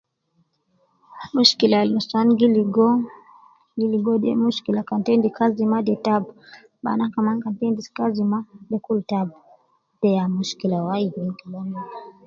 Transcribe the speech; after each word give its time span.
Mushkila 1.35 1.77
al 1.81 1.89
nus 1.93 2.07
wan 2.13 2.27
gi 2.39 2.47
logo, 2.55 2.87
mushkila 4.43 4.77
gi 4.77 4.77
logo 4.79 4.87
kan 4.89 4.99
ita 5.01 5.09
endis 5.15 5.35
kazi 5.37 5.63
ma, 5.71 5.77
de 5.87 5.93
taabu. 6.05 6.29
Bana 6.83 7.05
kaman 7.13 7.37
kan 7.43 7.53
endis 7.67 7.89
kazi 7.97 8.23
ma, 8.31 8.39
de 8.69 8.77
kulu 8.85 9.01
taabu 9.11 9.35
ya 10.17 10.23
mushkila 10.35 10.77
wayi. 10.87 11.09